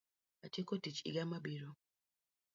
Atieko 0.45 0.77
tiich 0.87 1.03
iga 1.11 1.27
mabiro. 1.35 1.71